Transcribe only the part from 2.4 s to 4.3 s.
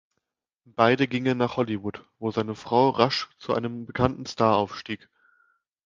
Frau rasch zu einem bekannten